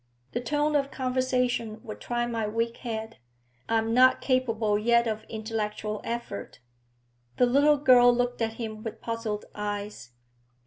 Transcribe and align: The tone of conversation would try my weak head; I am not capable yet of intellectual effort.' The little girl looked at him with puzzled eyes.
The 0.31 0.41
tone 0.41 0.75
of 0.75 0.89
conversation 0.89 1.79
would 1.83 2.01
try 2.01 2.25
my 2.25 2.47
weak 2.47 2.77
head; 2.77 3.19
I 3.69 3.77
am 3.77 3.93
not 3.93 4.19
capable 4.19 4.79
yet 4.79 5.05
of 5.05 5.23
intellectual 5.29 6.01
effort.' 6.03 6.59
The 7.37 7.45
little 7.45 7.77
girl 7.77 8.11
looked 8.11 8.41
at 8.41 8.53
him 8.53 8.81
with 8.81 8.99
puzzled 9.01 9.45
eyes. 9.53 10.13